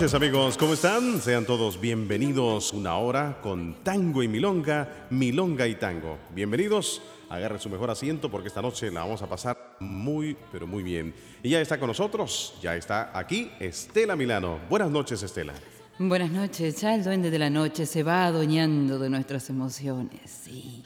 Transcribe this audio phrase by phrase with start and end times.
[0.00, 1.20] noches amigos, ¿cómo están?
[1.20, 6.16] Sean todos bienvenidos una hora con tango y milonga, milonga y tango.
[6.34, 10.82] Bienvenidos, agarren su mejor asiento porque esta noche la vamos a pasar muy, pero muy
[10.82, 11.12] bien.
[11.42, 14.60] Y ya está con nosotros, ya está aquí Estela Milano.
[14.70, 15.52] Buenas noches Estela.
[15.98, 20.82] Buenas noches, ya el duende de la noche se va adueñando de nuestras emociones, sí.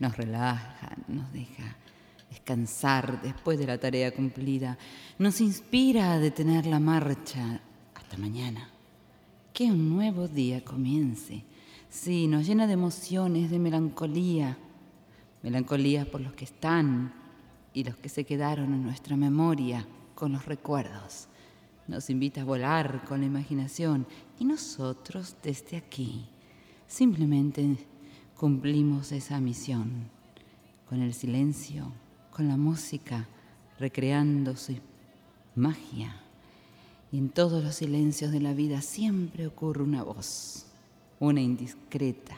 [0.00, 1.78] Nos relaja, nos deja
[2.28, 4.76] descansar después de la tarea cumplida,
[5.18, 7.62] nos inspira a detener la marcha
[8.18, 8.70] mañana.
[9.52, 11.44] Que un nuevo día comience.
[11.88, 14.58] Sí, nos llena de emociones, de melancolía.
[15.42, 17.14] Melancolía por los que están
[17.72, 21.28] y los que se quedaron en nuestra memoria con los recuerdos
[21.86, 24.06] nos invita a volar con la imaginación
[24.38, 26.26] y nosotros desde aquí
[26.86, 27.76] simplemente
[28.36, 30.08] cumplimos esa misión
[30.88, 31.92] con el silencio,
[32.30, 33.26] con la música,
[33.78, 34.74] recreando su
[35.54, 36.23] magia.
[37.14, 40.66] Y en todos los silencios de la vida siempre ocurre una voz,
[41.20, 42.36] una indiscreta,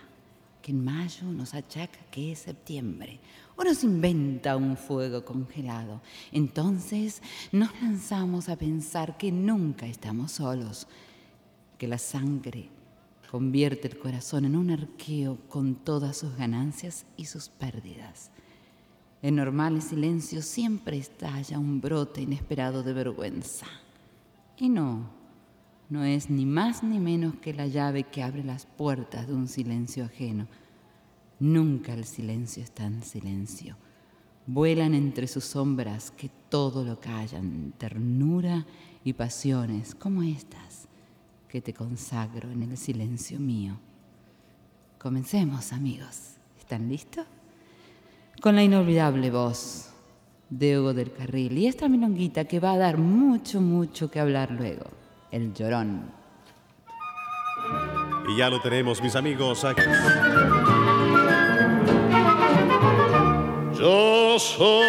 [0.60, 3.18] que en mayo nos achaca que es septiembre,
[3.56, 6.02] o nos inventa un fuego congelado.
[6.30, 10.86] Entonces nos lanzamos a pensar que nunca estamos solos,
[11.78, 12.68] que la sangre
[13.30, 18.30] convierte el corazón en un arqueo con todas sus ganancias y sus pérdidas.
[19.22, 23.66] En normales silencios siempre estalla un brote inesperado de vergüenza.
[24.58, 25.10] Y no,
[25.88, 29.48] no es ni más ni menos que la llave que abre las puertas de un
[29.48, 30.46] silencio ajeno
[31.38, 33.76] Nunca el silencio está en silencio.
[34.46, 38.64] Vuelan entre sus sombras que todo lo callan, ternura
[39.04, 40.88] y pasiones como estas
[41.48, 43.78] que te consagro en el silencio mío.
[44.98, 46.36] Comencemos, amigos.
[46.58, 47.26] ¿Están listos?
[48.40, 49.90] Con la inolvidable voz
[50.50, 54.50] de Hugo del Carril y esta milonguita que va a dar mucho, mucho que hablar
[54.50, 54.84] luego,
[55.30, 56.10] el llorón.
[58.28, 59.82] Y ya lo tenemos, mis amigos, aquí.
[63.78, 64.86] Yo soy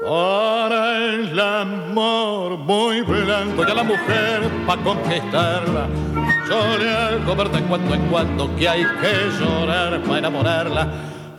[0.00, 5.88] para el amor muy blanco y a la mujer para conquistarla.
[6.48, 10.88] Yo le hago ver de cuando en cuando que hay que llorar para enamorarla.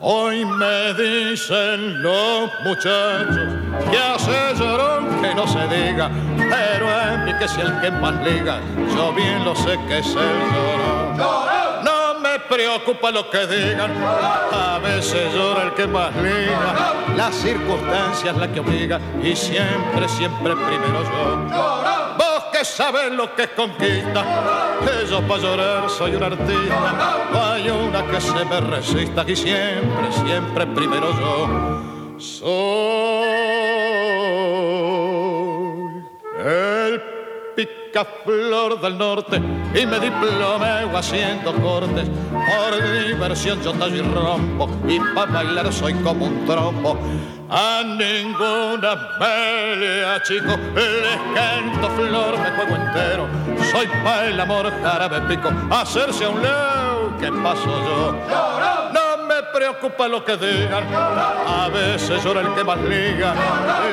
[0.01, 3.53] Hoy me dicen los muchachos
[3.91, 8.15] que hace llorón que no se diga, pero en mí que si el que más
[8.23, 8.59] liga,
[8.95, 11.51] yo bien lo sé que es el llorón
[12.51, 13.91] preocupa lo que digan.
[14.51, 20.53] A veces llora el que más liga, las circunstancias la que obliga y siempre, siempre
[20.55, 22.00] primero yo.
[22.63, 24.23] Que lo que conquista,
[25.09, 27.27] yo para llorar soy un artista.
[27.31, 32.19] No hay una que se me resista y siempre, siempre primero yo.
[32.19, 33.31] Soy
[38.25, 42.09] flor del norte y me diplomeo haciendo cortes.
[42.31, 46.97] Por diversión yo tallo y rompo y para bailar soy como un trompo.
[47.49, 53.27] A ninguna pelea, chico, les canto flor de juego entero.
[53.71, 58.15] Soy pa' el amor jarabe pico, hacerse a un leo, ¿qué paso yo?
[58.93, 59.10] No
[59.53, 63.33] preocupa lo que digan, a veces llora el que más liga,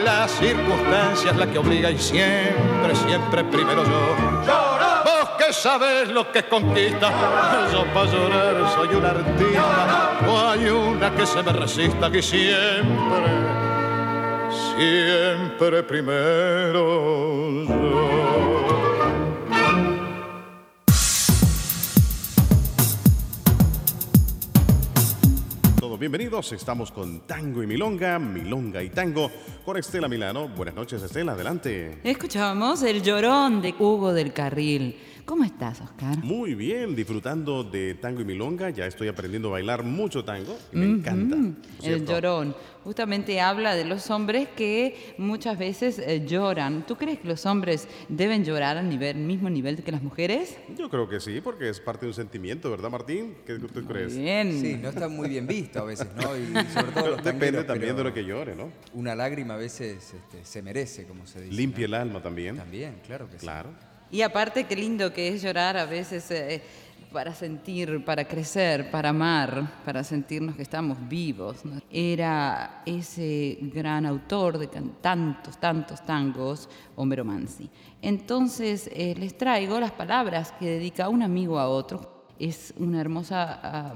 [0.05, 4.79] las circunstancias la que obliga y siempre, siempre primero yo.
[5.51, 7.11] Sabes lo que conquista,
[7.73, 13.33] yo para llorar soy un artista, no hay una que se me resista que siempre,
[14.77, 18.48] siempre primero yo.
[25.99, 26.53] Bienvenidos.
[26.53, 29.31] Estamos con Tango y Milonga, Milonga y Tango,
[29.65, 30.49] con Estela Milano.
[30.49, 31.99] Buenas noches, Estela, adelante.
[32.05, 34.97] Escuchamos el llorón de Hugo del Carril.
[35.29, 36.17] ¿Cómo estás, Oscar?
[36.25, 38.71] Muy bien, disfrutando de tango y milonga.
[38.71, 41.37] Ya estoy aprendiendo a bailar mucho tango y me encanta.
[41.83, 42.57] El llorón.
[42.83, 46.87] Justamente habla de los hombres que muchas veces eh, lloran.
[46.87, 50.57] ¿Tú crees que los hombres deben llorar al nivel, mismo nivel que las mujeres?
[50.79, 53.35] Yo creo que sí, porque es parte de un sentimiento, ¿verdad, Martín?
[53.45, 54.17] ¿Qué tú crees?
[54.17, 54.59] Bien.
[54.59, 56.35] Sí, no está muy bien visto a veces, ¿no?
[56.39, 58.71] Y sobre todo Depende también de lo que llore, ¿no?
[58.95, 61.55] Una lágrima a veces este, se merece, como se dice.
[61.55, 62.57] Limpia el alma también.
[62.57, 63.41] También, claro que sí.
[63.41, 63.88] Claro.
[64.11, 66.63] Y aparte, qué lindo que es llorar a veces eh,
[67.13, 71.59] para sentir, para crecer, para amar, para sentirnos que estamos vivos.
[71.91, 74.69] Era ese gran autor de
[75.01, 77.69] tantos, tantos tangos, Homero Mansi.
[78.01, 82.27] Entonces, eh, les traigo las palabras que dedica un amigo a otro.
[82.39, 83.93] Es una hermosa...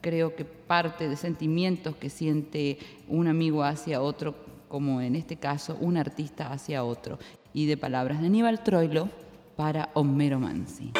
[0.00, 2.78] creo que parte de sentimientos que siente
[3.08, 4.34] un amigo hacia otro,
[4.68, 7.18] como en este caso un artista hacia otro.
[7.54, 9.08] Y de palabras de Aníbal Troilo
[9.56, 10.92] para Homero Mansi.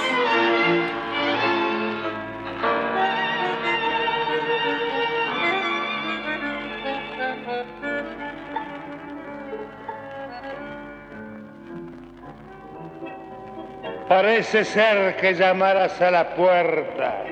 [14.08, 17.24] Parece ser que llamaras a la puerta.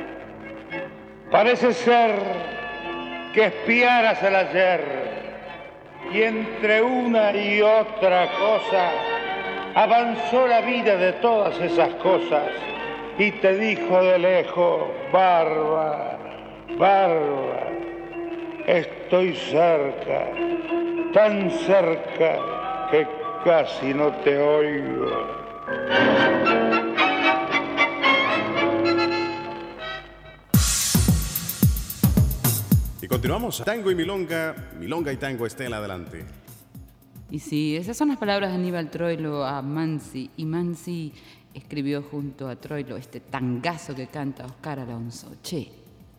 [1.30, 2.10] Parece ser
[3.32, 5.12] que espiaras al ayer
[6.12, 9.11] y entre una y otra cosa
[9.74, 12.50] avanzó la vida de todas esas cosas
[13.18, 14.82] y te dijo de lejos,
[15.12, 16.18] barba,
[16.78, 17.66] barba,
[18.66, 20.30] estoy cerca,
[21.12, 23.06] tan cerca que
[23.44, 25.42] casi no te oigo.
[33.00, 36.41] Y continuamos, tango y milonga, milonga y tango, Estela, adelante.
[37.32, 41.10] Y sí, esas son las palabras de Aníbal Troilo a Mansi, y Mansi
[41.54, 45.66] escribió junto a Troilo este tangazo que canta Oscar Alonso, Che,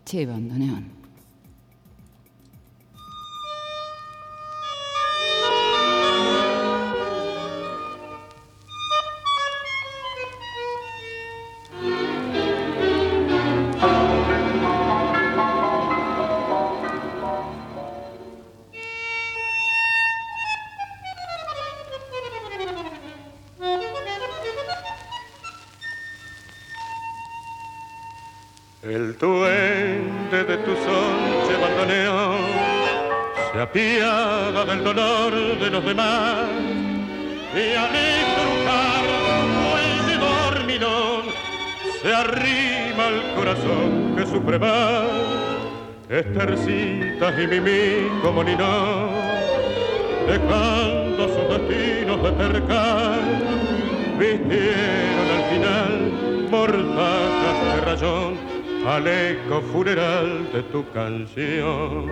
[0.03, 1.02] Che Bandoneón.
[47.53, 49.09] Mimí como no,
[50.25, 53.19] dejando sus destinos de percar,
[54.17, 55.93] vistieron al final
[56.49, 58.37] mortajas de rayón
[58.87, 62.11] al eco funeral de tu canción.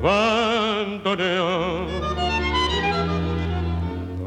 [0.00, 1.88] Bandoneón,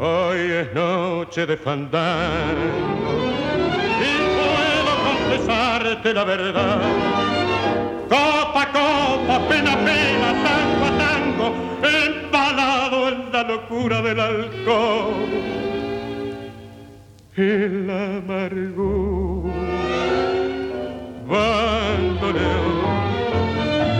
[0.01, 3.31] hoy es noche de fandango
[4.01, 6.81] y puedo confesarte la verdad.
[13.47, 15.29] Locura del alcohol
[17.37, 19.53] y la amargura
[21.27, 22.77] bandoneón,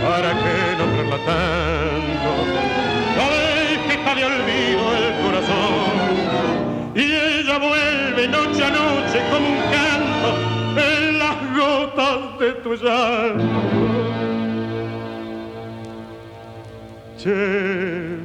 [0.02, 2.30] ¿para qué nombrarla tanto?
[3.88, 5.96] Está de olvido el corazón
[6.94, 10.30] y ella vuelve noche a noche como un canto
[10.80, 13.58] en las gotas de tu llanto.
[17.18, 18.18] Che,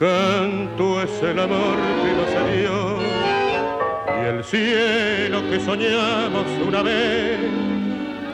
[0.00, 2.98] canto es el amor que nos dio
[4.16, 7.38] y el cielo que soñamos una vez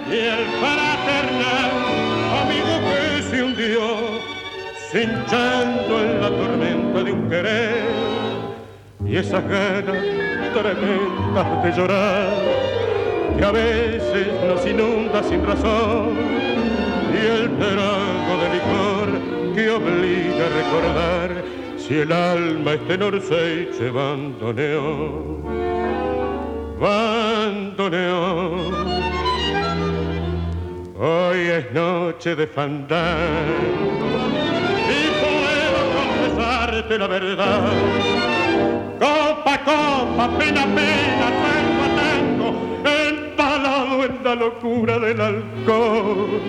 [0.09, 1.73] y el fraternal
[2.43, 4.16] amigo que se hundió
[4.91, 7.85] cinchando en la tormenta de un querer.
[9.05, 9.97] Y esas ganas
[10.53, 12.35] tremendas de llorar
[13.37, 16.17] que a veces nos inunda sin razón.
[17.13, 19.09] Y el trago de licor
[19.55, 21.31] que obliga a recordar
[21.79, 25.43] si el alma es tenor se bandoneón,
[26.81, 28.75] bandoneón.
[30.99, 34.26] Hoy es noche de fandango
[36.87, 37.61] confesarte la verdad.
[38.99, 42.49] Copa a copa, pena a pena, tango a tango,
[42.85, 46.41] empalado en la locura del alcohol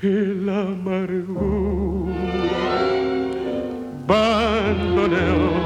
[0.00, 2.14] la amargura
[4.06, 5.58] bandoneón.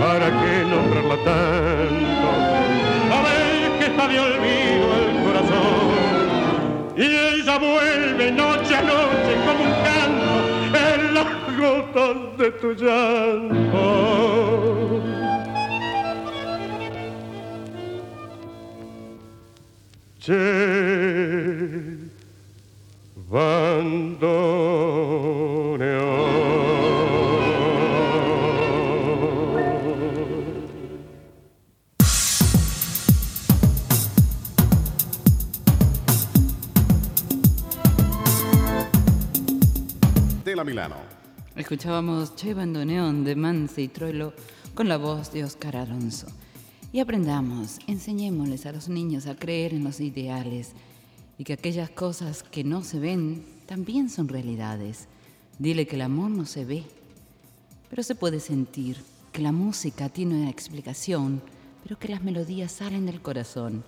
[0.00, 2.28] ¿Para qué nombrarla tanto?
[3.10, 5.90] Sabéis que está de olvido el corazón
[6.96, 9.19] y ella vuelve noche a noche
[11.92, 14.30] gotas de tu llanto.
[40.70, 41.09] Milano.
[41.60, 44.32] Escuchábamos Che Bandoneón de Mansi y Troilo
[44.74, 46.26] con la voz de Oscar Alonso.
[46.90, 50.72] Y aprendamos, enseñémosles a los niños a creer en los ideales
[51.36, 55.06] y que aquellas cosas que no se ven también son realidades.
[55.58, 56.82] Dile que el amor no se ve,
[57.90, 58.96] pero se puede sentir,
[59.30, 61.42] que la música tiene una explicación,
[61.82, 63.84] pero que las melodías salen del corazón.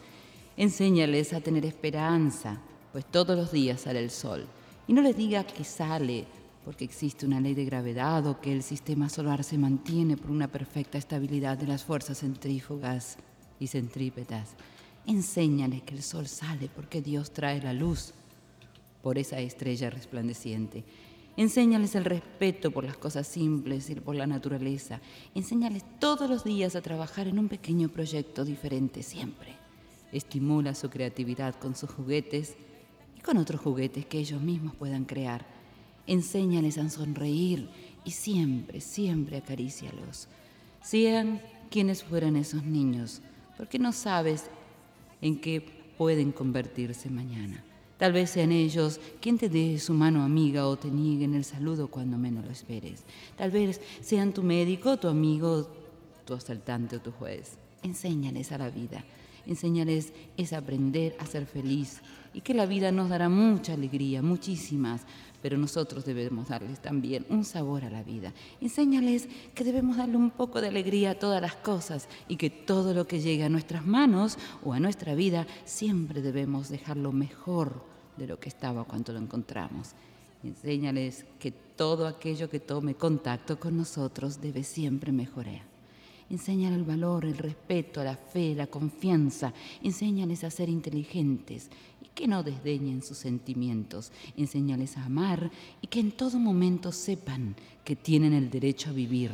[0.58, 2.60] Enséñales a tener esperanza,
[2.92, 4.46] pues todos los días sale el sol.
[4.86, 6.26] Y no les diga que sale
[6.64, 10.48] porque existe una ley de gravedad o que el sistema solar se mantiene por una
[10.48, 13.18] perfecta estabilidad de las fuerzas centrífugas
[13.58, 14.54] y centrípetas.
[15.06, 18.14] Enséñale que el sol sale porque Dios trae la luz
[19.02, 20.84] por esa estrella resplandeciente.
[21.36, 25.00] Enséñales el respeto por las cosas simples y por la naturaleza.
[25.34, 29.56] Enséñales todos los días a trabajar en un pequeño proyecto diferente siempre.
[30.12, 32.54] Estimula su creatividad con sus juguetes
[33.16, 35.51] y con otros juguetes que ellos mismos puedan crear
[36.06, 37.68] Enséñales a sonreír
[38.04, 40.28] y siempre, siempre acarícialos.
[40.82, 41.40] Sean
[41.70, 43.22] quienes fueran esos niños,
[43.56, 44.46] porque no sabes
[45.20, 45.60] en qué
[45.96, 47.64] pueden convertirse mañana.
[47.96, 51.86] Tal vez sean ellos quien te dé su mano amiga o te nieguen el saludo
[51.86, 53.04] cuando menos lo esperes.
[53.36, 55.70] Tal vez sean tu médico, tu amigo,
[56.24, 57.58] tu asaltante o tu juez.
[57.84, 59.04] Enséñales a la vida.
[59.46, 62.00] Enséñales es aprender a ser feliz
[62.34, 65.02] y que la vida nos dará mucha alegría, muchísimas,
[65.42, 68.32] pero nosotros debemos darles también un sabor a la vida.
[68.60, 72.94] Enséñales que debemos darle un poco de alegría a todas las cosas y que todo
[72.94, 77.84] lo que llegue a nuestras manos o a nuestra vida siempre debemos dejarlo mejor
[78.16, 79.90] de lo que estaba cuando lo encontramos.
[80.44, 85.72] Enséñales que todo aquello que tome contacto con nosotros debe siempre mejorar.
[86.30, 89.52] Enséñales el valor, el respeto, la fe, la confianza.
[89.82, 91.68] Enséñales a ser inteligentes
[92.14, 95.50] que no desdeñen sus sentimientos, enséñales a amar
[95.80, 99.30] y que en todo momento sepan que tienen el derecho a vivir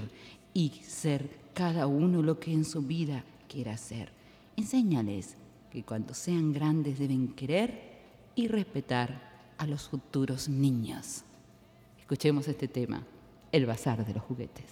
[0.55, 4.11] y ser cada uno lo que en su vida quiera ser.
[4.57, 5.35] Enséñales
[5.73, 7.99] que cuando sean grandes deben querer
[8.35, 11.25] y respetar a los futuros niños.
[12.01, 13.05] Escuchemos este tema,
[13.53, 14.65] el bazar de los juguetes.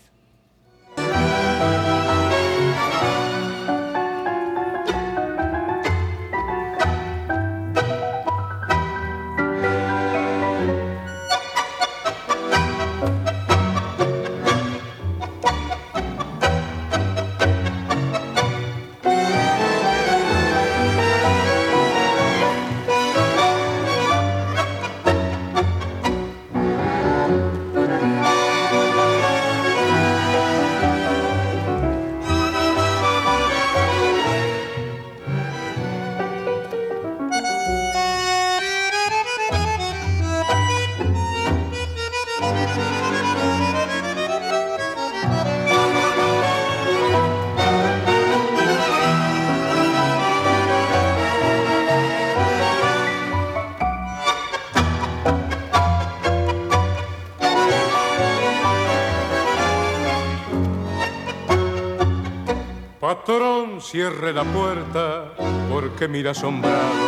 [63.97, 65.33] Cierre la puerta
[65.71, 67.07] porque mira asombrado.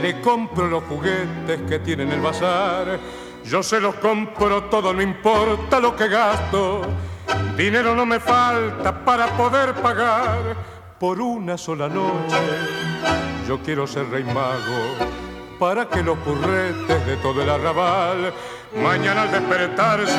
[0.00, 2.98] Le compro los juguetes que tiene en el bazar.
[3.44, 6.80] Yo se los compro todo, no importa lo que gasto.
[7.58, 10.56] Dinero no me falta para poder pagar
[10.98, 12.40] por una sola noche.
[13.46, 14.96] Yo quiero ser rey mago
[15.58, 18.32] para que los curretes de todo el arrabal
[18.76, 20.12] mañana al despertarse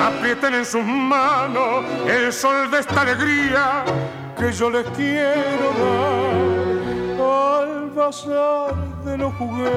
[0.00, 3.84] aprieten en sus manos el sol de esta alegría
[4.38, 6.60] que yo les quiero dar
[7.62, 9.70] al bazar de los juguetes.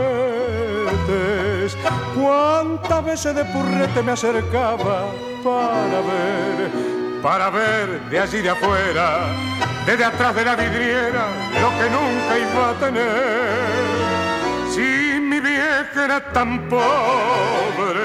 [2.15, 5.05] Cuántas veces de purrete me acercaba
[5.43, 6.72] para ver,
[7.22, 9.19] para ver de allí de afuera,
[9.86, 11.27] desde atrás de la vidriera,
[11.62, 13.83] lo que nunca iba a tener.
[15.73, 18.03] Vieja era tan pobre,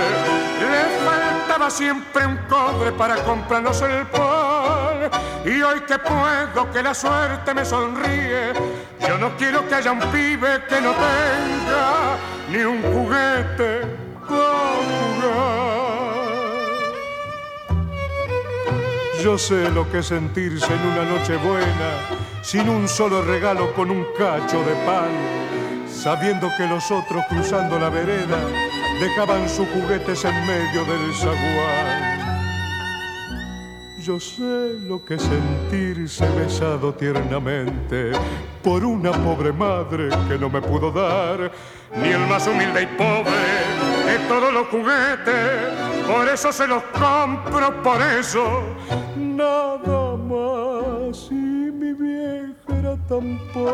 [0.61, 5.11] le faltaba siempre un cobre para comprarnos el pan.
[5.45, 8.53] Y hoy que puedo, que la suerte me sonríe,
[9.07, 12.17] yo no quiero que haya un pibe que no tenga
[12.51, 13.83] ni un juguete
[14.27, 14.85] con
[15.17, 15.69] jugar.
[19.23, 21.91] Yo sé lo que es sentirse en una noche buena,
[22.43, 25.39] sin un solo regalo con un cacho de pan
[25.99, 28.39] sabiendo que los otros cruzando la vereda
[29.01, 32.19] dejaban sus juguetes en medio del zaguán.
[33.99, 38.13] Yo sé lo que sentirse besado tiernamente
[38.63, 41.51] por una pobre madre que no me pudo dar
[41.97, 43.33] ni el más humilde y pobre
[44.07, 46.07] de todos los juguetes.
[46.07, 48.63] Por eso se los compro, por eso
[49.17, 51.31] nada más
[51.89, 53.71] mi vieja era tan pobre.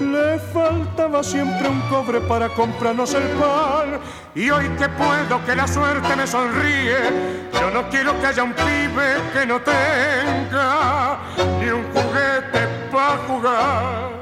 [0.00, 4.00] Le faltaba siempre un cobre para comprarnos el pan.
[4.34, 8.54] Y hoy que puedo, que la suerte me sonríe, yo no quiero que haya un
[8.54, 11.18] pibe que no tenga
[11.60, 14.21] ni un juguete para jugar.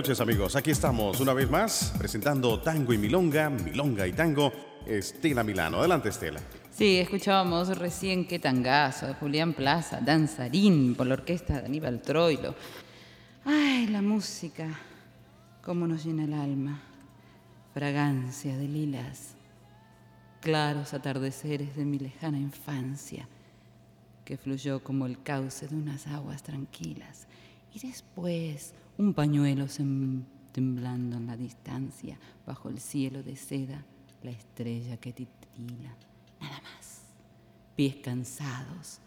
[0.00, 4.50] Noches amigos, aquí estamos una vez más presentando Tango y Milonga, Milonga y Tango,
[4.86, 5.80] Estela Milano.
[5.80, 6.40] Adelante Estela.
[6.70, 12.54] Sí, escuchábamos recién qué tangazo de Julián Plaza, danzarín por la orquesta de Aníbal Troilo.
[13.44, 14.68] Ay, la música,
[15.62, 16.80] cómo nos llena el alma.
[17.74, 19.34] Fragancia de lilas,
[20.40, 23.28] claros atardeceres de mi lejana infancia,
[24.24, 27.26] que fluyó como el cauce de unas aguas tranquilas.
[27.74, 29.66] Y después un pañuelo
[30.52, 33.82] temblando en la distancia, bajo el cielo de seda,
[34.22, 35.96] la estrella que titila,
[36.38, 37.04] nada más.
[37.76, 38.98] Pies cansados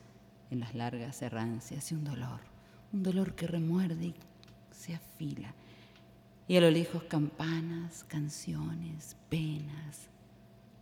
[0.50, 2.40] en las largas errancias y un dolor,
[2.92, 4.16] un dolor que remuerde y
[4.72, 5.54] se afila.
[6.48, 10.10] Y a lo lejos campanas, canciones, penas,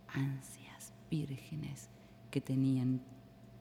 [0.08, 1.90] ansias vírgenes
[2.30, 3.02] que tenían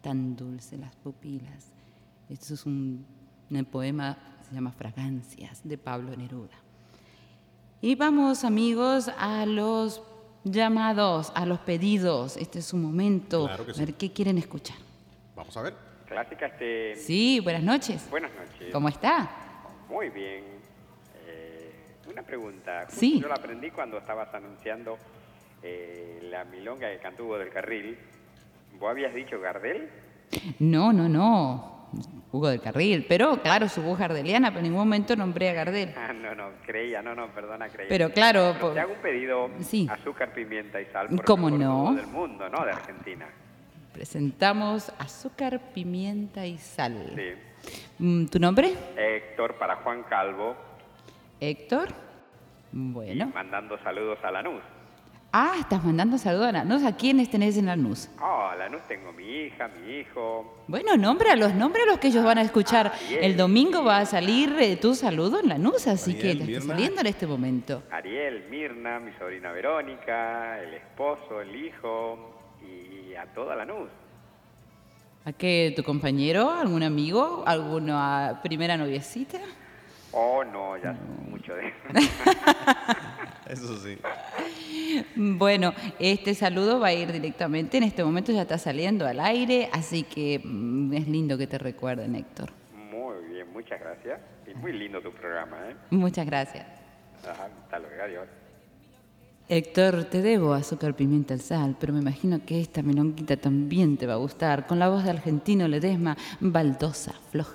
[0.01, 1.73] tan dulce las pupilas.
[2.29, 3.05] Esto es un,
[3.59, 6.55] un poema, se llama Fragancias, de Pablo Neruda.
[7.81, 10.01] Y vamos amigos a los
[10.43, 12.37] llamados, a los pedidos.
[12.37, 13.45] Este es su momento.
[13.45, 14.77] Claro que a ver qué quieren escuchar.
[15.35, 15.73] Vamos a ver.
[16.07, 16.95] Clásica este...
[16.95, 18.07] Sí, buenas noches.
[18.09, 18.71] Buenas noches.
[18.71, 19.29] ¿Cómo está?
[19.89, 20.43] Muy bien.
[21.25, 21.73] Eh,
[22.09, 22.81] una pregunta.
[22.85, 23.19] Justo Sí.
[23.19, 24.97] Yo la aprendí cuando estabas anunciando
[25.63, 27.97] eh, la milonga que cantó Hugo del Carril.
[28.79, 29.89] ¿Vos habías dicho Gardel?
[30.59, 31.89] No, no, no.
[32.33, 33.05] Hugo del Carril.
[33.09, 35.93] Pero claro, su voz gardeliana, pero en ningún momento nombré a Gardel.
[35.97, 37.89] Ah, no, no, creía, no, no, perdona, creía.
[37.89, 39.87] Pero claro, Pero por- te hago un pedido, Sí.
[39.91, 41.09] azúcar, pimienta y sal.
[41.09, 41.93] Por ¿Cómo no?
[41.93, 42.63] del mundo, ¿no?
[42.65, 43.27] De Argentina.
[43.93, 47.11] presentamos azúcar, pimienta y sal.
[47.15, 47.73] Sí.
[47.99, 48.73] Mm, ¿Tu nombre?
[48.95, 50.55] Héctor para Juan Calvo,
[51.39, 51.89] Héctor.
[52.71, 53.29] Bueno.
[53.35, 54.61] mandando saludos a Lanús.
[55.33, 56.83] Ah, estás mandando saludos a Lanús.
[56.83, 58.09] ¿A quiénes tenés en Lanús?
[58.19, 60.63] Oh, a Lanús tengo mi hija, mi hijo.
[60.67, 62.91] Bueno, nómbralos, nómbralos que ellos van a escuchar.
[62.93, 63.23] Ariel.
[63.23, 66.99] El domingo va a salir eh, tu saludo en Lanús, así que te está saliendo
[66.99, 67.81] en este momento.
[67.91, 73.87] Ariel, Mirna, mi sobrina Verónica, el esposo, el hijo y a toda Lanús.
[75.23, 75.71] ¿A qué?
[75.73, 76.51] ¿Tu compañero?
[76.51, 77.43] ¿Algún amigo?
[77.47, 79.39] ¿Alguna primera noviecita?
[80.11, 80.93] Oh, no, ya
[81.29, 81.71] mucho de
[83.47, 83.97] Eso sí.
[85.15, 89.69] Bueno, este saludo va a ir directamente, en este momento ya está saliendo al aire,
[89.71, 92.51] así que mm, es lindo que te recuerden, Héctor.
[92.91, 94.19] Muy bien, muchas gracias.
[94.47, 95.75] Y muy lindo tu programa, ¿eh?
[95.89, 96.65] Muchas gracias.
[97.23, 98.27] Ajá, hasta luego, adiós.
[99.47, 104.13] Héctor, te debo azúcar, pimienta, sal, pero me imagino que esta melonquita también te va
[104.13, 107.53] a gustar, con la voz de argentino Ledesma, baldosa, floja.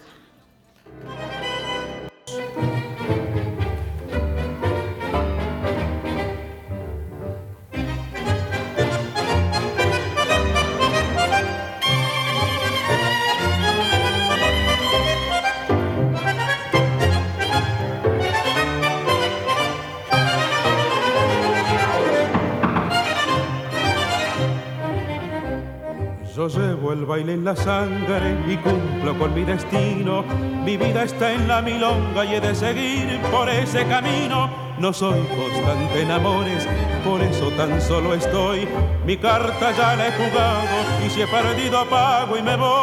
[26.48, 30.22] Llevo el baile en la sangre y cumplo con mi destino.
[30.64, 34.48] Mi vida está en la milonga y he de seguir por ese camino.
[34.78, 36.68] No soy constante en amores,
[37.04, 38.68] por eso tan solo estoy.
[39.04, 40.68] Mi carta ya la he jugado
[41.04, 42.76] y si he perdido apago y me voy.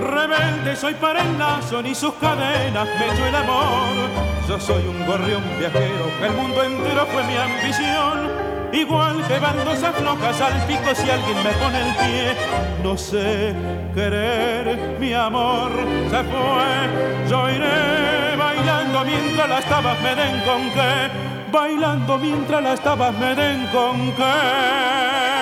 [0.00, 4.08] Rebelde soy para el lazo, ni sus cadenas me echó el amor.
[4.48, 8.45] Yo soy un gorrión viajero, el mundo entero fue mi ambición.
[8.72, 12.36] Igual que baldosas flojas al pico si alguien me pone el pie.
[12.82, 13.54] No sé
[13.94, 15.70] querer, mi amor
[16.10, 17.28] se fue.
[17.30, 21.10] Yo iré bailando mientras las tabas me den con qué.
[21.52, 25.35] Bailando mientras las tabas me den con qué.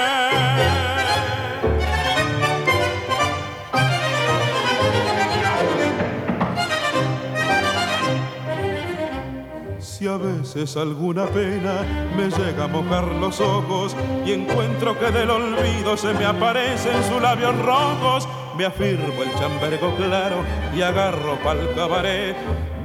[10.24, 11.82] Veces alguna pena
[12.16, 17.20] me llega a mojar los ojos y encuentro que del olvido se me aparecen sus
[17.20, 20.36] labios rojos, me afirmo el chambergo claro
[20.74, 22.36] y agarro pa'l cabaret.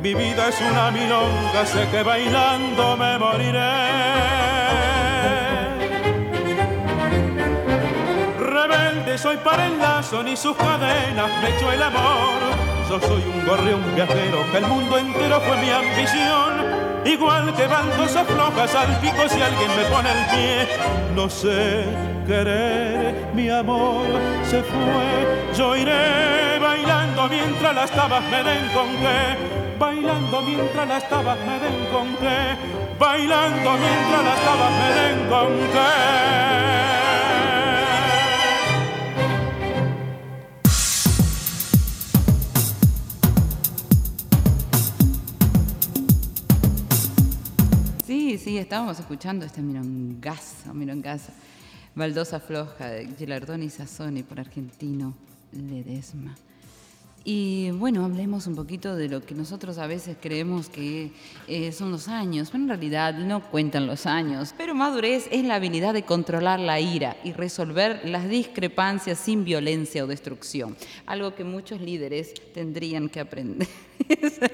[0.02, 3.60] Mi vida es una milonga, sé que bailando me moriré.
[8.39, 12.39] Rebelde soy para el lazo, ni sus cadenas me echó el amor.
[12.89, 16.78] Yo soy un gorrión viajero, que el mundo entero fue mi ambición.
[17.05, 20.67] Igual que baldosas flojas al pico si alguien me pone el pie.
[21.15, 21.85] No sé
[22.27, 24.05] querer, mi amor
[24.43, 25.53] se fue.
[25.57, 29.59] Yo iré bailando mientras las tabas me den con qué.
[29.79, 32.57] Bailando mientras las tabas me den con qué.
[32.99, 36.88] Bailando mientras las tabas me den con qué.
[48.29, 51.31] Sí, sí, estábamos escuchando este mirongazo, mirongazo.
[51.95, 55.15] Baldosa floja de Gilardoni Sassoni por argentino
[55.51, 56.35] Ledesma.
[57.23, 61.11] Y bueno, hablemos un poquito de lo que nosotros a veces creemos que
[61.47, 64.53] eh, son los años, pero en realidad no cuentan los años.
[64.55, 70.03] Pero madurez es la habilidad de controlar la ira y resolver las discrepancias sin violencia
[70.03, 70.77] o destrucción.
[71.07, 73.67] Algo que muchos líderes tendrían que aprender.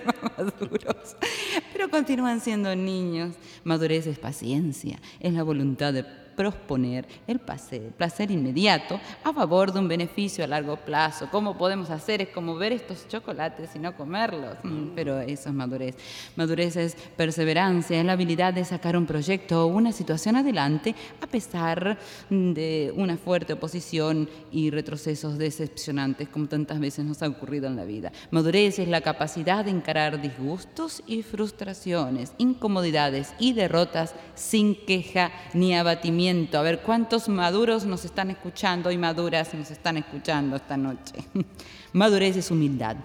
[2.05, 3.33] continúan siendo niños.
[3.63, 6.05] Madurez es paciencia, es la voluntad de
[6.36, 11.30] posponer el placer, placer inmediato a favor de un beneficio a largo plazo.
[11.32, 12.21] ¿Cómo podemos hacer?
[12.21, 14.58] Es como ver estos chocolates y no comerlos.
[14.63, 15.95] Mm, pero eso es madurez.
[16.36, 21.28] Madurez es perseverancia, es la habilidad de sacar un proyecto o una situación adelante a
[21.28, 21.98] pesar
[22.30, 27.86] de una fuerte oposición y retrocesos decepcionantes como tantas veces nos ha ocurrido en la
[27.86, 28.12] vida.
[28.32, 35.76] Madurez es la capacidad de encarar disgustos y frustraciones, incomodidades y derrotas sin queja ni
[35.76, 36.24] abatimiento.
[36.27, 41.13] A ver cuántos maduros nos están escuchando y maduras nos están escuchando esta noche.
[41.93, 42.97] Madurez es humildad.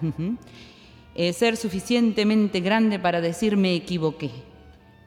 [1.13, 4.31] Es ser suficientemente grande para decir me equivoqué.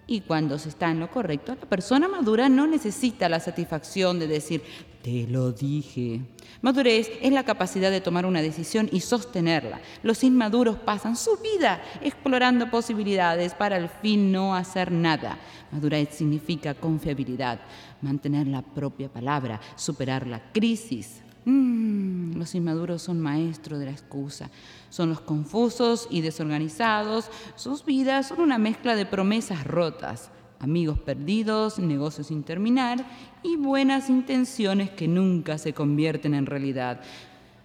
[0.07, 4.29] Y cuando se está en lo correcto, la persona madura no necesita la satisfacción de
[4.29, 4.63] decir
[5.05, 6.23] te lo dije.
[6.63, 9.83] Madurez es la capacidad de tomar una decisión y sostenerla.
[10.03, 15.39] Los inmaduros pasan su vida explorando posibilidades para al fin no hacer nada.
[15.71, 17.61] Madurez significa confiabilidad,
[18.05, 21.23] mantener la propia palabra, superar la crisis.
[21.45, 24.51] Mm, los inmaduros son maestros de la excusa.
[24.91, 27.31] Son los confusos y desorganizados.
[27.57, 30.31] Sus vidas son una mezcla de promesas rotas
[30.65, 33.05] amigos perdidos, negocios sin terminar
[33.43, 37.03] y buenas intenciones que nunca se convierten en realidad.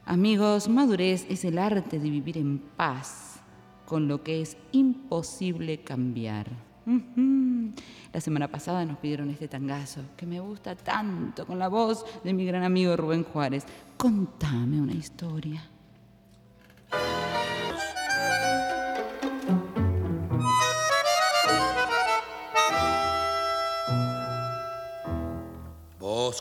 [0.06, 3.39] Amigos, madurez es el arte de vivir en paz
[3.86, 6.68] con lo que es imposible cambiar.
[8.12, 12.34] La semana pasada nos pidieron este tangazo que me gusta tanto con la voz de
[12.34, 13.65] mi gran amigo Rubén Juárez.
[13.97, 15.63] Contame una historia.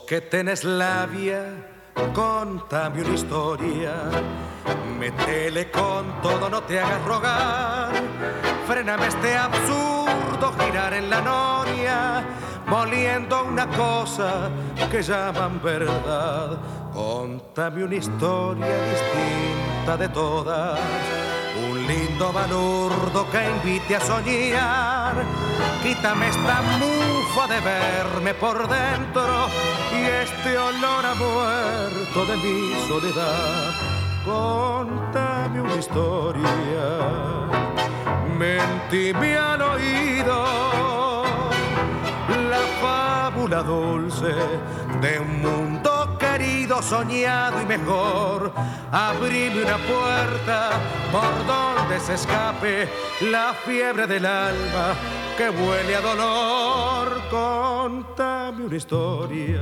[0.09, 1.45] que tenés labia,
[2.13, 3.93] contame una historia.
[4.97, 7.91] Métele con todo, no te hagas rogar.
[8.67, 9.98] Frename este absurdo
[10.59, 12.23] girar en la noria,
[12.67, 14.49] moliendo una cosa
[14.91, 16.57] que llaman verdad.
[16.93, 20.79] Contame una historia distinta de todas
[21.67, 25.15] un lindo balurdo que invite a soñar.
[25.83, 29.47] Quítame esta mufa de verme por dentro
[29.91, 33.71] y este olor a muerto de mi soledad.
[34.25, 36.49] Contame una historia,
[38.39, 40.37] mentime al oído.
[42.49, 44.33] La fábula dulce
[45.01, 45.88] de un mundo
[46.81, 48.53] soñado y mejor.
[48.91, 50.69] Abrime una puerta
[51.11, 52.87] por donde se escape
[53.21, 54.93] la fiebre del alma
[55.35, 57.21] que huele a dolor.
[57.31, 59.61] Contame una historia,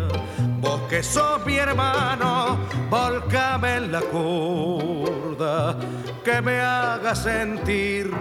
[0.60, 2.58] vos que sos mi hermano,
[2.90, 5.78] volcame en la curda,
[6.24, 8.12] que me haga sentir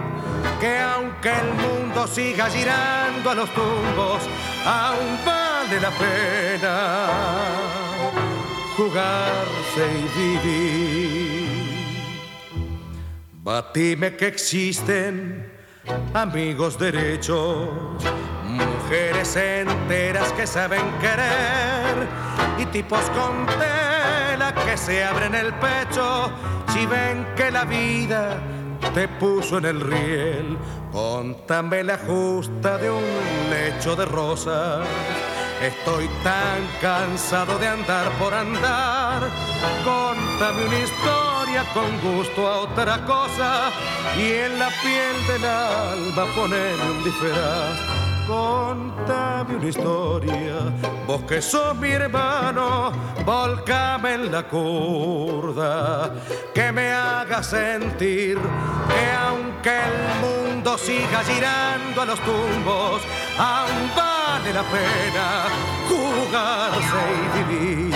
[0.59, 4.23] que aunque el mundo siga girando a los tumbos,
[4.65, 7.86] aún vale la pena
[8.77, 11.47] jugarse y vivir.
[13.43, 15.51] Batime que existen
[16.13, 17.69] amigos derechos,
[18.43, 22.07] mujeres enteras que saben querer
[22.59, 26.29] y tipos con tela que se abren el pecho
[26.71, 28.39] si ven que la vida
[28.93, 30.57] te puso en el riel.
[30.91, 33.03] Contame la justa de un
[33.49, 34.87] lecho de rosas
[35.61, 39.27] Estoy tan cansado de andar por andar.
[39.83, 43.71] Contame una historia con gusto a otra cosa
[44.15, 47.79] y en la piel del alma poneme un disfraz.
[48.27, 50.55] Contame una historia,
[51.07, 52.91] vos que sos mi hermano,
[53.25, 56.13] volcame en la curda,
[56.53, 63.01] que me haga sentir que aunque el mundo siga girando a los tumbos,
[63.39, 63.89] aún
[64.47, 65.47] vale la pena
[65.87, 67.95] jugarse y vivir.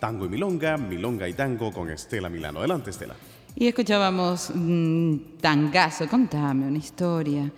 [0.00, 2.58] Tango y Milonga, Milonga y Tango con Estela Milano.
[2.58, 3.14] Adelante, Estela.
[3.56, 7.50] Y escuchábamos un tangazo, contame una historia.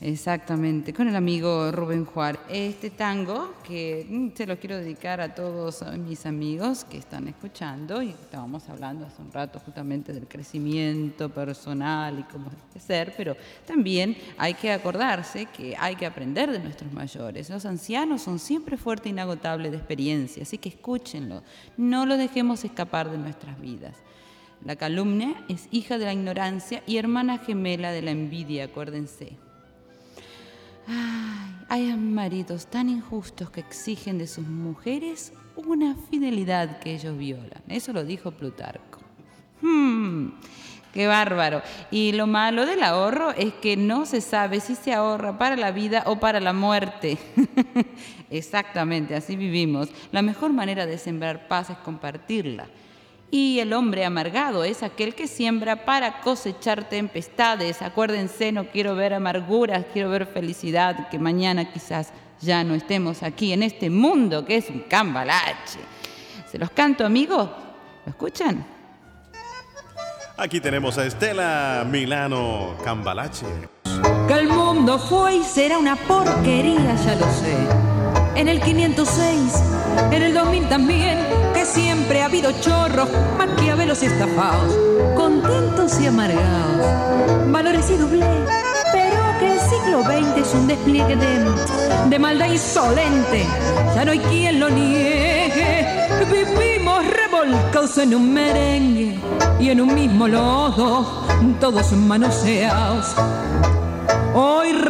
[0.00, 2.40] Exactamente, con el amigo Rubén Juárez.
[2.48, 8.02] Este tango que mm, se lo quiero dedicar a todos mis amigos que están escuchando
[8.02, 14.16] y estábamos hablando hace un rato justamente del crecimiento personal y cómo ser, pero también
[14.36, 17.48] hay que acordarse que hay que aprender de nuestros mayores.
[17.48, 21.42] Los ancianos son siempre fuertes e inagotables de experiencia, así que escúchenlo,
[21.76, 23.94] no lo dejemos escapar de nuestras vidas.
[24.64, 29.43] La calumnia es hija de la ignorancia y hermana gemela de la envidia, acuérdense.
[30.86, 37.62] Ay, hay maridos tan injustos que exigen de sus mujeres una fidelidad que ellos violan.
[37.68, 39.00] Eso lo dijo Plutarco.
[39.60, 40.30] Hmm,
[40.92, 41.62] qué bárbaro.
[41.90, 45.70] Y lo malo del ahorro es que no se sabe si se ahorra para la
[45.70, 47.18] vida o para la muerte.
[48.30, 49.88] Exactamente, así vivimos.
[50.12, 52.66] La mejor manera de sembrar paz es compartirla.
[53.36, 57.82] Y el hombre amargado es aquel que siembra para cosechar tempestades.
[57.82, 63.52] Acuérdense, no quiero ver amarguras, quiero ver felicidad, que mañana quizás ya no estemos aquí
[63.52, 65.80] en este mundo que es un cambalache.
[66.48, 67.50] ¿Se los canto, amigos?
[68.06, 68.64] ¿Lo escuchan?
[70.36, 73.46] Aquí tenemos a Estela Milano Cambalache.
[74.28, 77.93] Que el mundo fue y será una porquería, ya lo sé.
[78.36, 79.52] En el 506,
[80.12, 81.18] en el 2000 también
[81.64, 84.76] siempre ha habido chorros, maquiavelos y estafados,
[85.16, 88.26] contentos y amargados, valores y doble,
[88.92, 91.40] pero que el siglo XX es un despliegue de,
[92.10, 93.46] de maldad insolente,
[93.94, 95.86] ya no hay quien lo niegue,
[96.30, 99.18] vivimos revolcados en un merengue
[99.58, 101.26] y en un mismo lodo,
[101.60, 103.14] todos manoseados.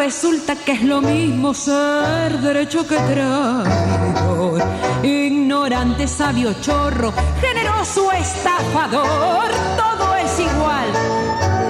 [0.04, 4.62] Resulta que es lo mismo ser derecho que traidor,
[5.02, 10.92] ignorante, sabio, chorro, generoso, estafador, todo es igual,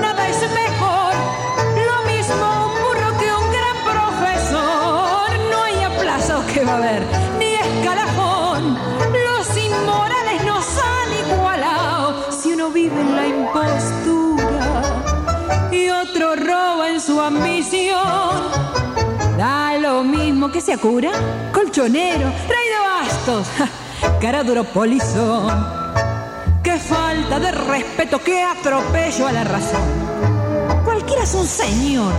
[0.00, 1.14] nada es mejor,
[1.86, 7.02] lo mismo un burro que un gran profesor, no hay aplazo que va a haber,
[20.54, 21.10] que se cura,
[21.52, 23.48] colchonero, rey de bastos,
[24.20, 25.52] cara duro polizón.
[26.62, 29.82] Qué falta de respeto, qué atropello a la razón.
[30.84, 32.12] Cualquiera es un señor,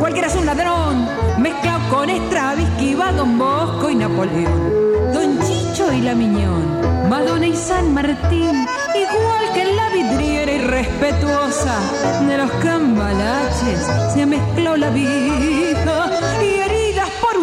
[0.00, 6.00] cualquiera es un ladrón, mezclado con Stravinsky, va Don Bosco y Napoleón, Don Chicho y
[6.00, 11.78] la Miñón, Madonna y San Martín, igual que la vidriera irrespetuosa
[12.26, 16.27] de los cambalaches, se mezcló la vida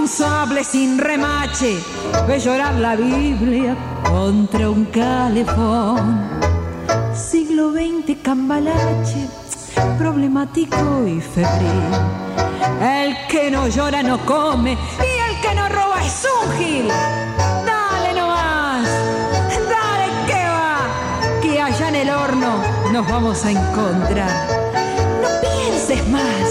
[0.05, 1.79] un sable sin remache,
[2.27, 6.29] ve llorar la Biblia contra un calefón.
[7.11, 9.27] Siglo XX cambalache,
[9.97, 11.91] problemático y febril.
[12.81, 16.91] El que no llora no come y el que no roba es un gil.
[21.61, 24.29] allá en el horno nos vamos a encontrar.
[25.23, 26.47] No pienses más,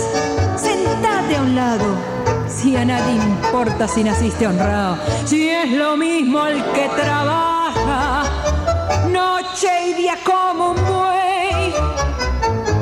[0.56, 2.13] sentate a un lado.
[2.64, 4.96] Si a nadie importa si naciste honrado,
[5.26, 8.24] si es lo mismo el que trabaja,
[9.10, 11.74] noche y día como un buey,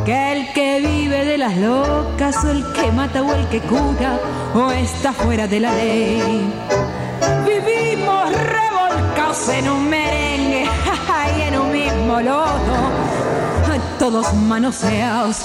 [0.05, 4.21] que el que vive de las locas, o el que mata o el que cura,
[4.55, 6.45] o está fuera de la ley.
[7.45, 10.65] Vivimos revolcados en un merengue
[11.39, 12.93] y en un mismo lodo,
[13.99, 15.43] todos manoseados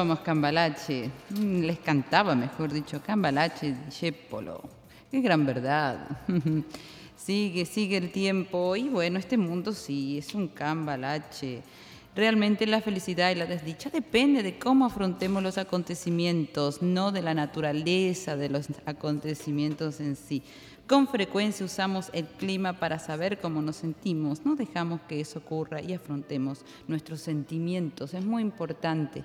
[0.00, 4.62] escuchábamos Cambalache, mm, les cantaba, mejor dicho, Cambalache, Yépolo.
[5.10, 6.08] Qué gran verdad.
[7.16, 11.62] sigue, sigue el tiempo y bueno, este mundo sí, es un Cambalache.
[12.16, 17.34] Realmente la felicidad y la desdicha depende de cómo afrontemos los acontecimientos, no de la
[17.34, 20.42] naturaleza de los acontecimientos en sí.
[20.88, 25.82] Con frecuencia usamos el clima para saber cómo nos sentimos, no dejamos que eso ocurra
[25.82, 29.24] y afrontemos nuestros sentimientos, es muy importante.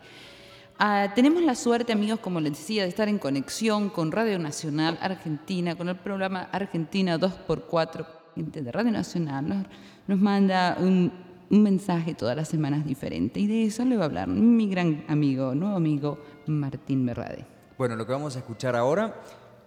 [0.77, 4.97] Ah, tenemos la suerte, amigos, como les decía, de estar en conexión con Radio Nacional
[5.01, 8.05] Argentina, con el programa Argentina 2x4.
[8.35, 9.67] Gente de Radio Nacional
[10.05, 11.13] nos, manda un,
[11.49, 15.55] mensaje todas las semanas diferente y de eso le va a hablar mi gran amigo,
[15.55, 16.17] nuevo amigo
[16.47, 17.45] Martín Merrade.
[17.77, 19.21] Bueno, lo que vamos a escuchar ahora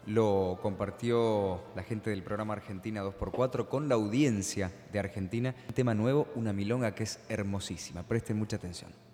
[0.05, 5.55] lo compartió la gente del programa Argentina 2x4 con la audiencia de Argentina.
[5.69, 8.03] Un tema nuevo, una milonga que es hermosísima.
[8.03, 9.08] Presten mucha atención.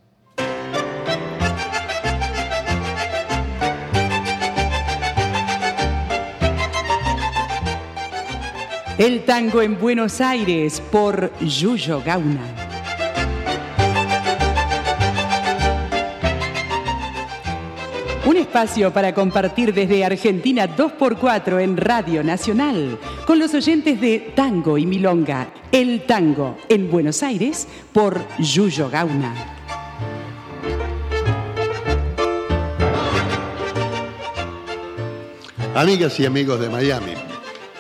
[8.97, 12.41] El tango en Buenos Aires por Yuyo Gauna.
[18.25, 24.79] Un espacio para compartir desde Argentina 2x4 en Radio Nacional con los oyentes de Tango
[24.79, 25.49] y Milonga.
[25.73, 29.35] El tango en Buenos Aires por Yuyo Gauna.
[35.75, 37.15] Amigas y amigos de Miami,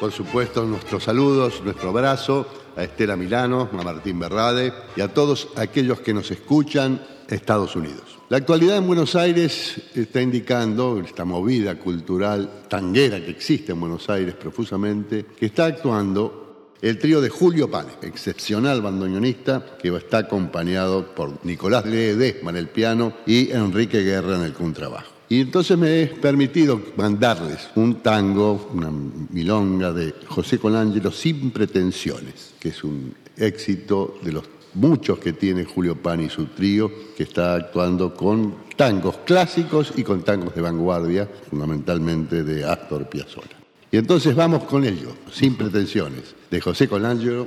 [0.04, 2.46] por supuesto nuestros saludos, nuestro abrazo
[2.76, 8.18] a Estela Milano, a Martín Berrade y a todos aquellos que nos escuchan Estados Unidos.
[8.28, 14.10] La actualidad en Buenos Aires está indicando, esta movida cultural tanguera que existe en Buenos
[14.10, 21.14] Aires profusamente, que está actuando el trío de Julio Pane, excepcional bandoneonista, que está acompañado
[21.14, 25.13] por Nicolás Ledesma en el piano y Enrique Guerra en el contrabajo.
[25.28, 28.90] Y entonces me he permitido mandarles un tango, una
[29.30, 34.44] milonga de José Colangelo sin pretensiones, que es un éxito de los
[34.74, 40.02] muchos que tiene Julio Pani y su trío, que está actuando con tangos clásicos y
[40.02, 43.56] con tangos de vanguardia, fundamentalmente de Astor Piazzolla.
[43.90, 47.46] Y entonces vamos con ello, sin pretensiones, de José Colangelo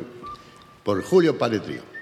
[0.84, 1.97] por Julio Pani Trío.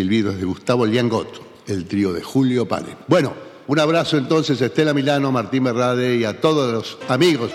[0.00, 2.96] Silbidos de Gustavo Liangotto, el trío de Julio Pane.
[3.06, 3.34] Bueno,
[3.66, 7.50] un abrazo entonces a Estela Milano, Martín Berrade y a todos los amigos.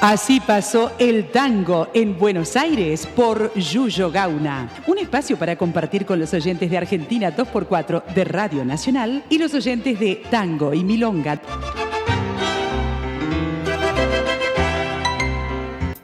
[0.00, 4.68] Así pasó el tango en Buenos Aires por Yuyo Gauna.
[4.88, 9.54] Un espacio para compartir con los oyentes de Argentina 2x4 de Radio Nacional y los
[9.54, 11.40] oyentes de Tango y Milonga.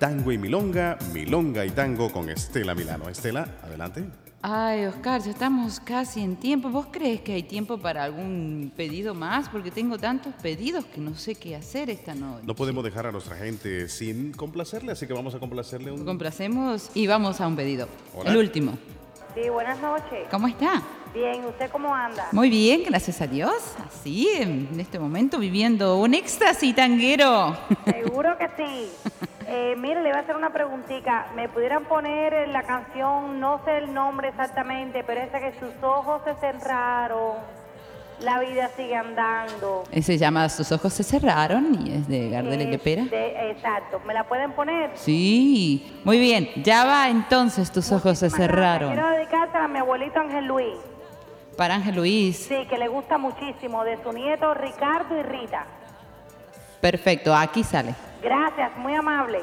[0.09, 3.11] Tango y Milonga, Milonga y Tango con Estela Milano.
[3.11, 4.07] Estela, adelante.
[4.41, 6.71] Ay, Oscar, ya estamos casi en tiempo.
[6.71, 9.51] ¿Vos crees que hay tiempo para algún pedido más?
[9.51, 12.47] Porque tengo tantos pedidos que no sé qué hacer esta noche.
[12.47, 16.07] No podemos dejar a nuestra gente sin complacerle, así que vamos a complacerle un...
[16.07, 17.87] Complacemos y vamos a un pedido.
[18.15, 18.31] Hola.
[18.31, 18.79] El último.
[19.35, 20.27] Sí, buenas noches.
[20.31, 20.83] ¿Cómo está?
[21.19, 22.29] Bien, ¿usted cómo anda?
[22.31, 23.75] Muy bien, gracias a Dios.
[23.85, 27.57] Así, en este momento viviendo un éxtasis tanguero.
[27.87, 28.89] Seguro que sí.
[29.49, 31.27] Eh, mire, le voy a hacer una preguntita.
[31.35, 36.23] ¿Me pudieran poner la canción, no sé el nombre exactamente, pero esa que sus ojos
[36.25, 37.33] se cerraron,
[38.21, 39.83] la vida sigue andando?
[39.91, 44.01] Eh, Se llama Sus ojos se cerraron y es de Gardel Es de- exacto.
[44.07, 44.93] ¿Me la pueden poner?
[44.95, 46.49] Sí, muy bien.
[46.63, 48.93] Ya va entonces, tus ojos se cerraron.
[48.93, 50.75] Quiero dedicársela a mi abuelito Ángel Luis.
[51.59, 52.37] Para Ángel Luis.
[52.37, 55.67] Sí, que le gusta muchísimo, de su nieto Ricardo y Rita.
[56.81, 57.97] Perfecto, aquí sale.
[58.23, 59.41] Gracias, muy amable.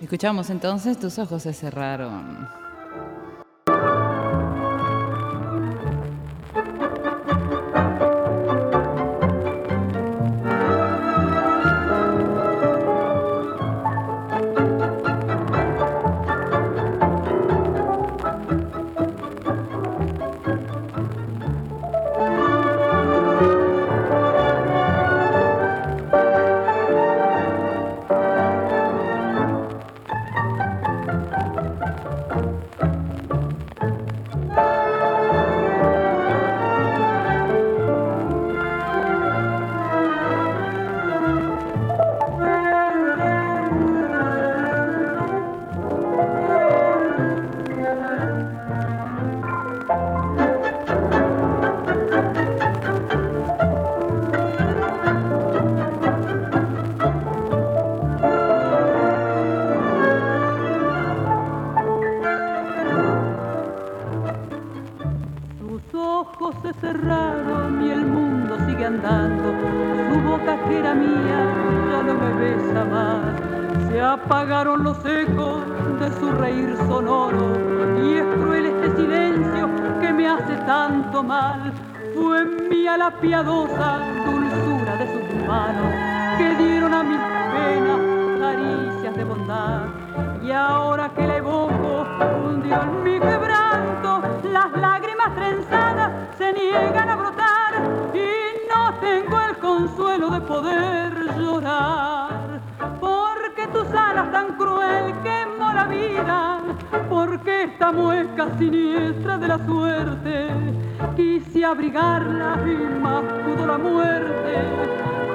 [0.00, 2.48] Escuchamos entonces, tus ojos se cerraron.
[74.36, 75.62] Apagaron los ecos
[75.98, 77.56] de su reír sonoro
[78.04, 81.72] y es cruel este silencio que me hace tanto mal.
[82.14, 85.90] Fue mía la piadosa dulzura de sus manos
[86.36, 87.18] que dieron a mis
[87.54, 88.00] penas
[88.38, 89.84] caricias de bondad.
[90.42, 92.06] Y ahora que la evoco,
[92.44, 94.20] hundió en mi quebranto,
[94.52, 97.74] las lágrimas trenzadas se niegan a brotar
[98.12, 102.35] y no tengo el consuelo de poder llorar.
[103.76, 106.60] Tus alas tan cruel quemó la vida,
[107.10, 110.48] porque esta mueca siniestra de la suerte
[111.14, 114.52] quise abrigarla y más pudo la muerte.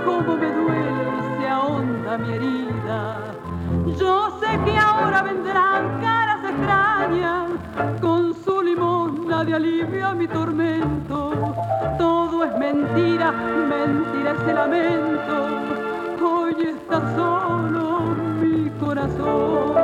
[0.06, 3.18] Cómo me duele y se ahonda mi herida.
[4.00, 7.48] Yo sé que ahora vendrán caras extrañas
[8.02, 11.54] con su limosna de alivio a mi tormento.
[12.00, 15.48] Todo es mentira, mentira ese lamento.
[16.24, 17.52] Hoy está solo
[18.42, 19.76] mi corazón.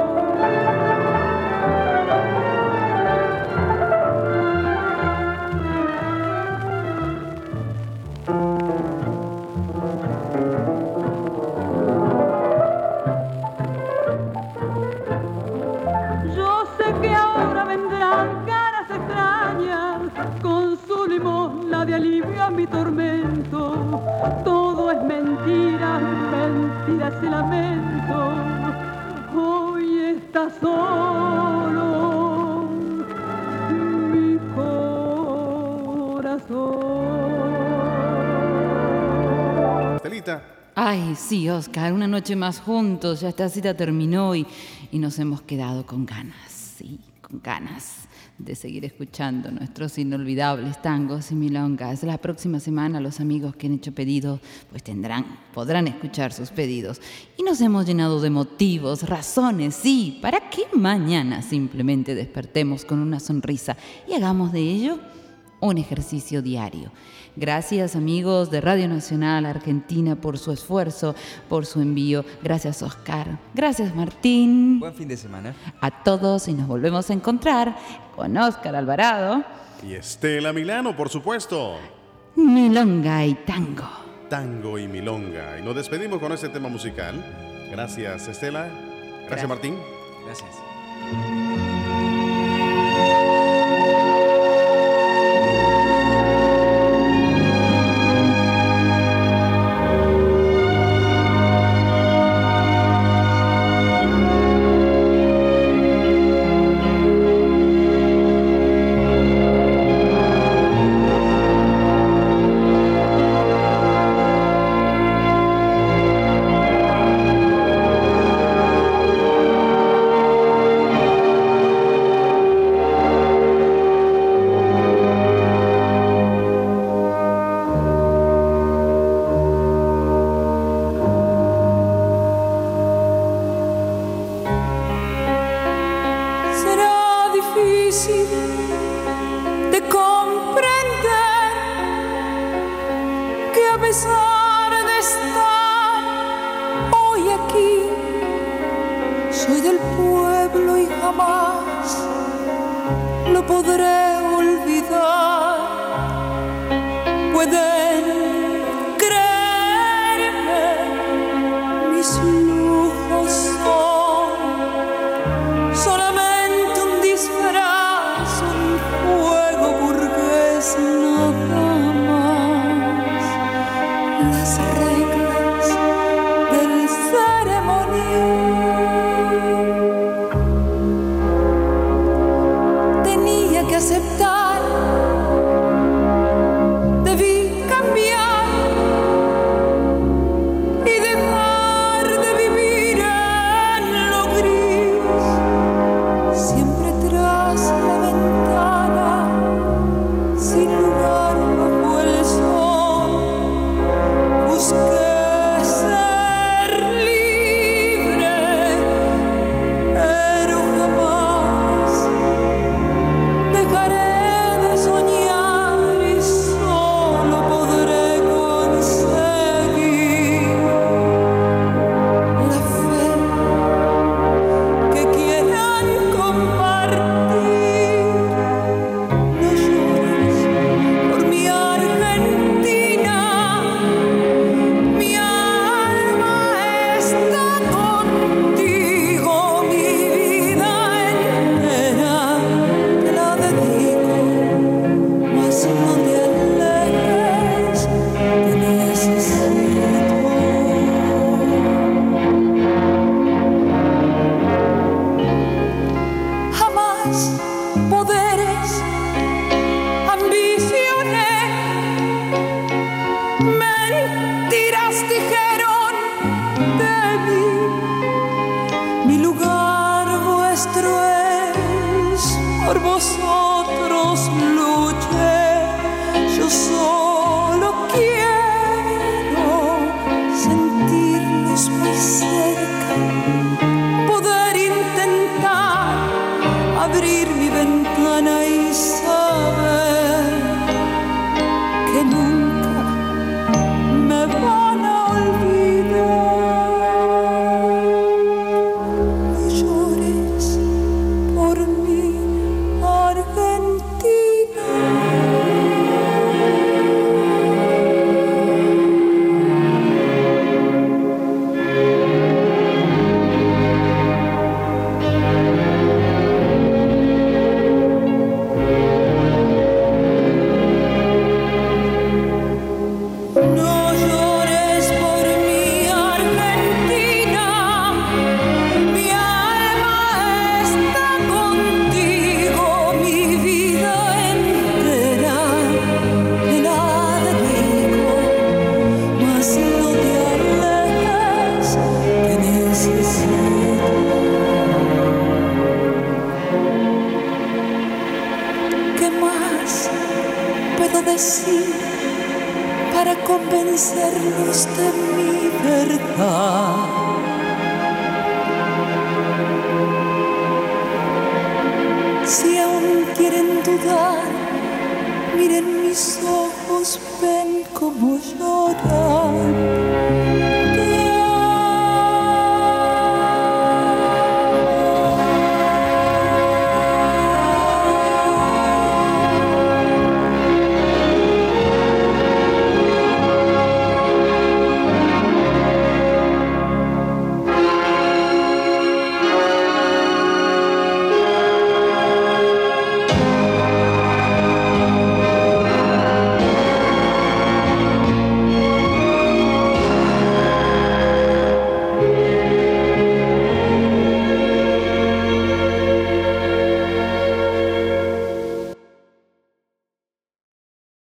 [16.35, 20.01] Yo sé que ahora vendrán caras extrañas
[20.41, 24.01] con su limosna de alivio a mi tormento.
[24.91, 25.99] Es mentira,
[26.31, 28.33] mentira ese lamento.
[29.35, 31.87] Hoy está solo
[34.11, 34.77] mi corazón.
[39.95, 40.41] Estelita,
[40.75, 44.45] Ay, sí, Oscar, una noche más juntos, ya esta cita terminó y,
[44.91, 48.07] y nos hemos quedado con ganas, sí, con ganas
[48.37, 52.03] de seguir escuchando nuestros inolvidables tangos y milongas.
[52.03, 57.01] La próxima semana los amigos que han hecho pedidos pues tendrán, podrán escuchar sus pedidos.
[57.37, 63.19] Y nos hemos llenado de motivos, razones, sí, para que mañana simplemente despertemos con una
[63.19, 63.75] sonrisa
[64.07, 64.99] y hagamos de ello
[65.59, 66.91] un ejercicio diario.
[67.35, 71.15] Gracias amigos de Radio Nacional Argentina por su esfuerzo,
[71.49, 72.25] por su envío.
[72.43, 73.37] Gracias Oscar.
[73.53, 74.79] Gracias Martín.
[74.79, 75.55] Buen fin de semana.
[75.81, 77.75] A todos y nos volvemos a encontrar
[78.15, 79.43] con Oscar Alvarado,
[79.83, 81.77] y Estela Milano, por supuesto.
[82.35, 83.87] Milonga y Tango.
[84.29, 85.59] Tango y Milonga.
[85.59, 87.23] Y nos despedimos con este tema musical.
[87.71, 88.65] Gracias, Estela.
[88.65, 89.49] Gracias, Gracias.
[89.49, 89.77] Martín.
[90.25, 91.66] Gracias.